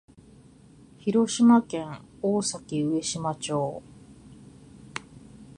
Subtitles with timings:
[0.97, 3.83] 広島県大崎上島町